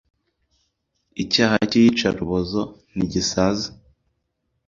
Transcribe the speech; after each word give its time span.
Icyaha 1.23 1.55
cyi 1.69 1.79
yica 1.83 2.09
rubozo 2.19 2.61
ntigisaza 2.93 3.67